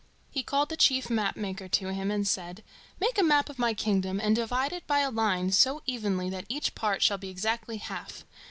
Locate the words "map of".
3.23-3.59